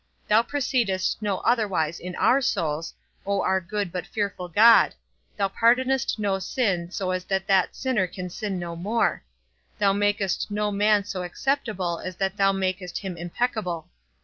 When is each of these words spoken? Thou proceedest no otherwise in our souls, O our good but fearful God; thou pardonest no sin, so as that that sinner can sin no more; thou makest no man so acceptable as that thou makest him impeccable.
Thou 0.29 0.41
proceedest 0.41 1.21
no 1.21 1.37
otherwise 1.41 1.99
in 1.99 2.15
our 2.15 2.41
souls, 2.41 2.95
O 3.23 3.43
our 3.43 3.61
good 3.61 3.91
but 3.91 4.07
fearful 4.07 4.47
God; 4.49 4.95
thou 5.37 5.47
pardonest 5.47 6.17
no 6.17 6.39
sin, 6.39 6.89
so 6.89 7.11
as 7.11 7.23
that 7.25 7.45
that 7.45 7.75
sinner 7.75 8.07
can 8.07 8.27
sin 8.27 8.57
no 8.57 8.75
more; 8.75 9.23
thou 9.77 9.93
makest 9.93 10.49
no 10.49 10.71
man 10.71 11.03
so 11.03 11.21
acceptable 11.21 11.99
as 11.99 12.15
that 12.15 12.35
thou 12.37 12.51
makest 12.51 12.97
him 12.97 13.15
impeccable. 13.15 13.89